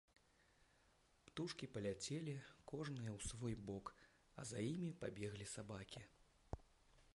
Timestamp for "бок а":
3.69-4.49